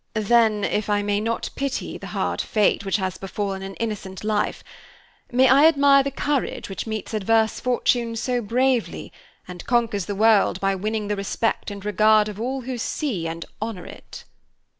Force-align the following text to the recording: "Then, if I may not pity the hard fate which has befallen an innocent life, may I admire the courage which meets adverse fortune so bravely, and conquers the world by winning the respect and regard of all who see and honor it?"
"Then, 0.15 0.63
if 0.63 0.89
I 0.89 1.03
may 1.03 1.19
not 1.21 1.51
pity 1.55 1.95
the 1.95 2.07
hard 2.07 2.41
fate 2.41 2.83
which 2.83 2.95
has 2.95 3.19
befallen 3.19 3.61
an 3.61 3.75
innocent 3.75 4.23
life, 4.23 4.63
may 5.31 5.47
I 5.47 5.67
admire 5.67 6.01
the 6.01 6.09
courage 6.09 6.69
which 6.69 6.87
meets 6.87 7.13
adverse 7.13 7.59
fortune 7.59 8.15
so 8.15 8.41
bravely, 8.41 9.13
and 9.47 9.63
conquers 9.67 10.05
the 10.07 10.15
world 10.15 10.59
by 10.59 10.73
winning 10.73 11.07
the 11.07 11.15
respect 11.15 11.69
and 11.69 11.85
regard 11.85 12.27
of 12.29 12.41
all 12.41 12.61
who 12.61 12.79
see 12.79 13.27
and 13.27 13.45
honor 13.61 13.85
it?" 13.85 14.23